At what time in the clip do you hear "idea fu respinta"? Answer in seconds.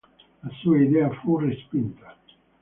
0.79-2.17